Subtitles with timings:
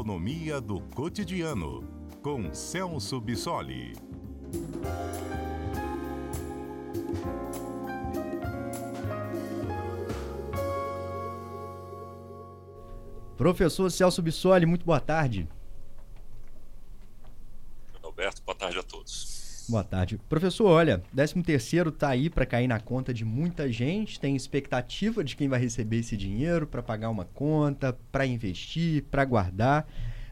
[0.00, 1.84] economia do cotidiano,
[2.22, 3.92] com Celso Bissoli.
[13.36, 15.46] Professor Celso Bissoli, muito boa tarde.
[18.02, 19.39] Alberto, boa tarde a todos.
[19.68, 20.18] Boa tarde.
[20.28, 25.22] Professor, olha, 13 terceiro está aí para cair na conta de muita gente, tem expectativa
[25.22, 29.86] de quem vai receber esse dinheiro para pagar uma conta, para investir, para guardar,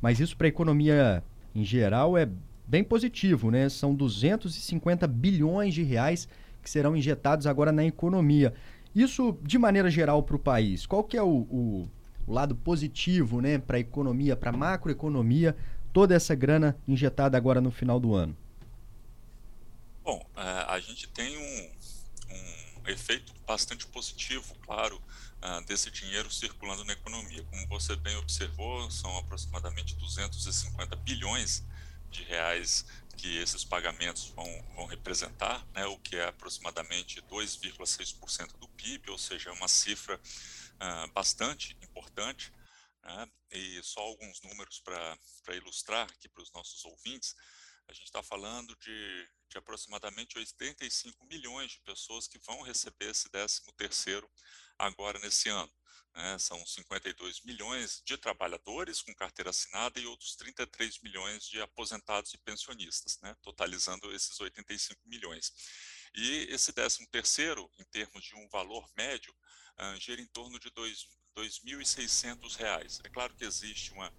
[0.00, 1.22] mas isso para a economia
[1.54, 2.28] em geral é
[2.66, 3.68] bem positivo, né?
[3.68, 6.28] São 250 bilhões de reais
[6.62, 8.54] que serão injetados agora na economia.
[8.94, 11.88] Isso, de maneira geral, para o país, qual que é o, o,
[12.26, 15.56] o lado positivo né, para a economia, para a macroeconomia,
[15.92, 18.36] toda essa grana injetada agora no final do ano?
[20.04, 21.76] Bom, é, a gente tem um,
[22.34, 25.02] um efeito bastante positivo, claro,
[25.40, 27.42] é, desse dinheiro circulando na economia.
[27.44, 31.64] Como você bem observou, são aproximadamente 250 bilhões
[32.10, 32.84] de reais
[33.16, 34.44] que esses pagamentos vão,
[34.76, 40.20] vão representar, né, o que é aproximadamente 2,6% do PIB, ou seja, é uma cifra
[41.14, 42.52] bastante importante.
[43.02, 47.34] Né, e só alguns números para ilustrar aqui para os nossos ouvintes.
[47.88, 53.28] A gente está falando de de aproximadamente 85 milhões de pessoas que vão receber esse
[53.30, 54.28] 13 terceiro
[54.76, 55.72] agora nesse ano.
[56.12, 56.36] Né?
[56.38, 62.38] São 52 milhões de trabalhadores com carteira assinada e outros 33 milhões de aposentados e
[62.38, 63.36] pensionistas, né?
[63.42, 65.52] totalizando esses 85 milhões.
[66.14, 69.32] E esse 13 terceiro, em termos de um valor médio,
[69.78, 70.74] uh, gira em torno de R$
[71.36, 73.00] 2.600.
[73.04, 74.12] É claro que existe uma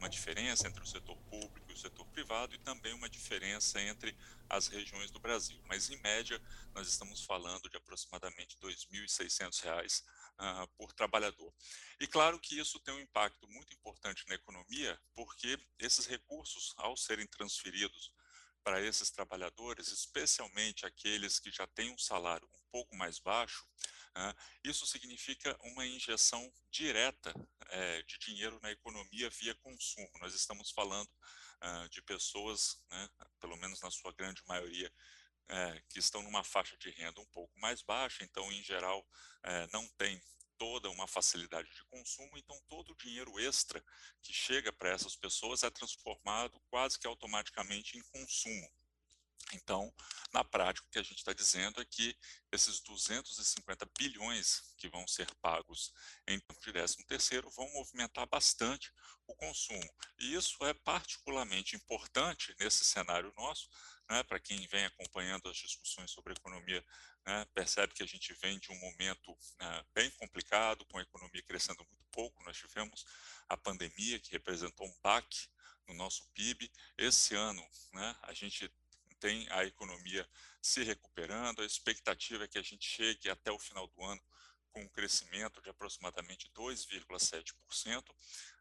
[0.00, 4.16] uma diferença entre o setor público e o setor privado e também uma diferença entre
[4.48, 5.60] as regiões do Brasil.
[5.66, 6.40] Mas, em média,
[6.74, 11.52] nós estamos falando de aproximadamente R$ 2.600 uh, por trabalhador.
[12.00, 16.96] E claro que isso tem um impacto muito importante na economia, porque esses recursos, ao
[16.96, 18.10] serem transferidos
[18.64, 23.66] para esses trabalhadores, especialmente aqueles que já têm um salário um pouco mais baixo,
[24.16, 24.34] uh,
[24.64, 27.34] isso significa uma injeção direta
[27.72, 30.10] uh, de dinheiro na economia via consumo.
[30.20, 33.08] Nós estamos falando uh, de pessoas, né,
[33.40, 34.92] pelo menos na sua grande maioria,
[35.52, 39.04] eh, que estão numa faixa de renda um pouco mais baixa, então, em geral,
[39.42, 40.22] eh, não tem
[40.56, 43.84] toda uma facilidade de consumo, então todo o dinheiro extra
[44.22, 48.70] que chega para essas pessoas é transformado quase que automaticamente em consumo.
[49.56, 49.92] Então,
[50.32, 52.16] na prática, o que a gente está dizendo é que
[52.52, 55.92] esses 250 bilhões que vão ser pagos
[56.26, 58.92] em termos de 13 terceiro vão movimentar bastante
[59.26, 59.88] o consumo.
[60.18, 63.68] E isso é particularmente importante nesse cenário nosso,
[64.08, 66.84] né, para quem vem acompanhando as discussões sobre economia,
[67.26, 71.42] né, percebe que a gente vem de um momento né, bem complicado, com a economia
[71.42, 72.42] crescendo muito pouco.
[72.42, 73.04] Nós tivemos
[73.48, 75.48] a pandemia, que representou um baque
[75.86, 76.70] no nosso PIB.
[76.96, 78.72] Esse ano, né, a gente
[79.20, 80.26] tem a economia
[80.62, 84.20] se recuperando, a expectativa é que a gente chegue até o final do ano
[84.72, 88.04] com um crescimento de aproximadamente 2,7%.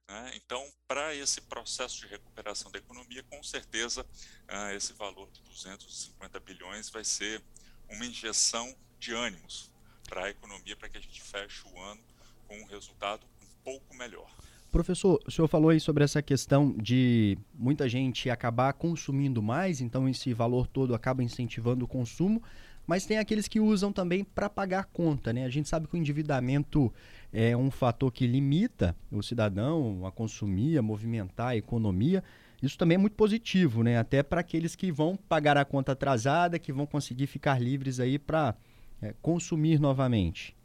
[0.07, 0.31] Né?
[0.35, 6.39] Então, para esse processo de recuperação da economia, com certeza, uh, esse valor de 250
[6.39, 7.43] bilhões vai ser
[7.87, 9.71] uma injeção de ânimos
[10.07, 12.03] para a economia, para que a gente feche o ano
[12.47, 14.29] com um resultado um pouco melhor.
[14.71, 20.07] Professor, o senhor falou aí sobre essa questão de muita gente acabar consumindo mais, então
[20.07, 22.41] esse valor todo acaba incentivando o consumo,
[22.85, 25.43] mas tem aqueles que usam também para pagar conta, né?
[25.43, 26.93] A gente sabe que o endividamento
[27.33, 32.23] é um fator que limita o cidadão a consumir, a movimentar a economia.
[32.61, 33.97] Isso também é muito positivo, né?
[33.97, 38.19] Até para aqueles que vão pagar a conta atrasada, que vão conseguir ficar livres aí
[38.19, 38.55] para
[39.01, 40.55] é, consumir novamente.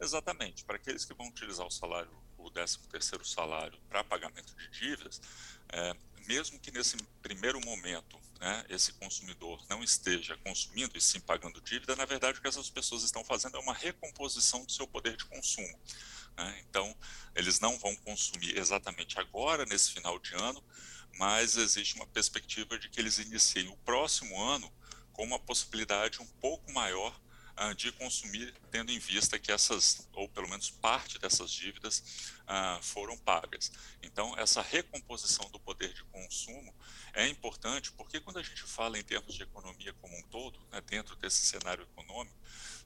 [0.00, 0.64] Exatamente.
[0.64, 2.10] Para aqueles que vão utilizar o salário
[2.42, 5.20] o 13º salário para pagamento de dívidas,
[5.68, 5.94] é,
[6.26, 11.94] mesmo que nesse primeiro momento né, esse consumidor não esteja consumindo e sim pagando dívida,
[11.96, 15.24] na verdade o que essas pessoas estão fazendo é uma recomposição do seu poder de
[15.26, 15.78] consumo.
[16.36, 16.64] Né?
[16.68, 16.96] Então,
[17.34, 20.62] eles não vão consumir exatamente agora, nesse final de ano,
[21.16, 24.72] mas existe uma perspectiva de que eles iniciem o próximo ano
[25.12, 27.20] com uma possibilidade um pouco maior
[27.76, 33.16] de consumir, tendo em vista que essas, ou pelo menos parte dessas dívidas, uh, foram
[33.18, 33.70] pagas.
[34.02, 36.74] Então, essa recomposição do poder de consumo
[37.12, 40.80] é importante, porque quando a gente fala em termos de economia como um todo, né,
[40.80, 42.36] dentro desse cenário econômico,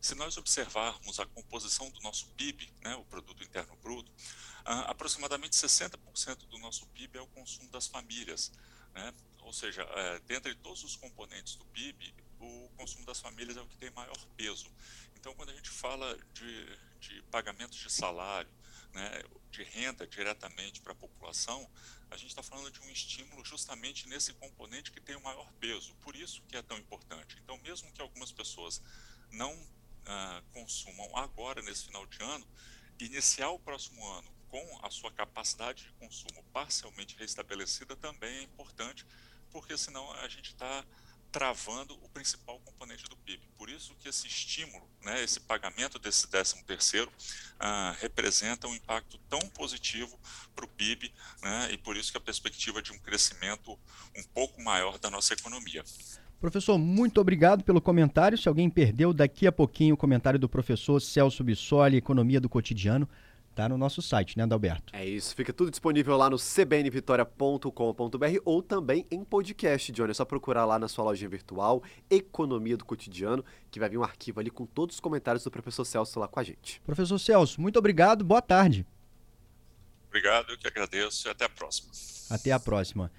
[0.00, 5.54] se nós observarmos a composição do nosso PIB, né, o Produto Interno Bruto, uh, aproximadamente
[5.54, 8.50] 60% do nosso PIB é o consumo das famílias.
[8.92, 9.14] Né?
[9.42, 13.66] Ou seja, é, dentre todos os componentes do PIB, o consumo das famílias é o
[13.66, 14.70] que tem maior peso.
[15.16, 18.50] Então, quando a gente fala de, de pagamentos de salário,
[18.92, 21.68] né, de renda diretamente para a população,
[22.10, 25.94] a gente está falando de um estímulo justamente nesse componente que tem o maior peso,
[25.96, 27.36] por isso que é tão importante.
[27.42, 28.82] Então, mesmo que algumas pessoas
[29.30, 29.56] não
[30.06, 32.46] ah, consumam agora, nesse final de ano,
[33.00, 39.04] iniciar o próximo ano com a sua capacidade de consumo parcialmente restabelecida também é importante,
[39.50, 40.84] porque senão a gente está
[41.34, 43.42] travando o principal componente do PIB.
[43.58, 47.10] Por isso que esse estímulo, né, esse pagamento desse 13 terceiro
[47.58, 50.16] ah, representa um impacto tão positivo
[50.54, 53.72] para o PIB né, e por isso que a perspectiva de um crescimento
[54.16, 55.82] um pouco maior da nossa economia.
[56.40, 58.38] Professor, muito obrigado pelo comentário.
[58.38, 63.08] Se alguém perdeu, daqui a pouquinho o comentário do professor Celso Bissoli, Economia do Cotidiano,
[63.54, 64.94] Tá no nosso site, né, Adalberto?
[64.96, 70.10] É isso, fica tudo disponível lá no cbnvitoria.com.br ou também em podcast, Johnny.
[70.10, 71.80] É só procurar lá na sua lojinha virtual,
[72.10, 75.84] Economia do Cotidiano, que vai vir um arquivo ali com todos os comentários do professor
[75.84, 76.80] Celso lá com a gente.
[76.84, 78.84] Professor Celso, muito obrigado, boa tarde.
[80.08, 81.92] Obrigado, eu que agradeço e até a próxima.
[82.30, 83.10] Até a próxima.